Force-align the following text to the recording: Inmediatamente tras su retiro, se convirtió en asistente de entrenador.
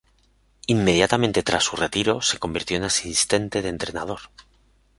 Inmediatamente 0.65 1.43
tras 1.43 1.63
su 1.63 1.75
retiro, 1.75 2.23
se 2.23 2.39
convirtió 2.39 2.75
en 2.75 2.85
asistente 2.85 3.61
de 3.61 3.69
entrenador. 3.69 4.21